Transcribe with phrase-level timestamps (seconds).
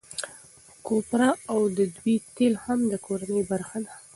[0.85, 3.93] کوپره او دوی تېل هم د کورنۍ برخه ده.